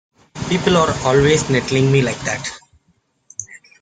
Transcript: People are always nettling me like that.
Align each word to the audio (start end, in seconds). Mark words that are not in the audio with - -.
People 0.49 0.77
are 0.77 0.91
always 1.05 1.47
nettling 1.51 1.91
me 1.91 2.01
like 2.01 2.17
that. 2.21 2.57